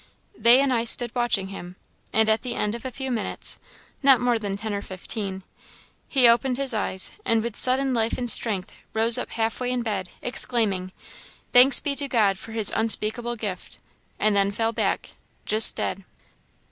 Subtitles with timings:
[0.35, 1.75] They and I stood watching him,
[2.11, 3.59] and at the end of a few minutes,
[4.01, 5.43] not more than ten or fifteen,
[6.07, 9.83] he opened his eyes, and with sudden life and strength rose up half way in
[9.83, 10.91] bed, exclaiming,
[11.53, 13.77] 'Thanks to be God for his unspeakable gift!'
[14.17, 15.11] and then fell back
[15.45, 16.03] just dead."